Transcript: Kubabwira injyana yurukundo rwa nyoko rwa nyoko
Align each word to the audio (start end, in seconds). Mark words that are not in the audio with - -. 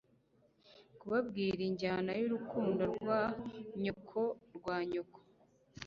Kubabwira 0.99 1.61
injyana 1.69 2.11
yurukundo 2.19 2.81
rwa 2.93 3.19
nyoko 3.83 4.19
rwa 4.55 4.77
nyoko 4.89 5.19